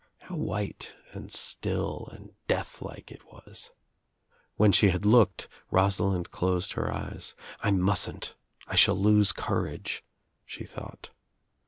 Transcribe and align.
How 0.21 0.35
white 0.35 0.95
and 1.13 1.31
still 1.31 2.09
and 2.11 2.31
death 2.47 2.81
like 2.81 3.11
it 3.11 3.23
was. 3.25 3.69
When 4.55 4.71
shi 4.71 4.89
had 4.89 5.05
looked 5.05 5.47
Rosalind 5.69 6.31
closed 6.31 6.73
her 6.73 6.91
eyes. 6.91 7.35
"I 7.61 7.69
mustn't. 7.69 8.33
1 8.65 8.77
shall 8.77 8.95
lose 8.99 9.31
courage," 9.31 10.03
she 10.43 10.65
thought. 10.65 11.11